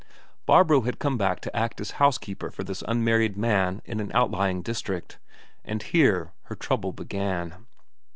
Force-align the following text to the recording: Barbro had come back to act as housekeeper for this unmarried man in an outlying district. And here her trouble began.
Barbro 0.47 0.81
had 0.81 0.97
come 0.97 1.15
back 1.15 1.41
to 1.41 1.55
act 1.55 1.79
as 1.79 1.91
housekeeper 2.01 2.49
for 2.49 2.63
this 2.63 2.81
unmarried 2.87 3.37
man 3.37 3.83
in 3.85 3.99
an 3.99 4.09
outlying 4.15 4.63
district. 4.63 5.19
And 5.63 5.83
here 5.83 6.31
her 6.45 6.55
trouble 6.55 6.91
began. 6.91 7.67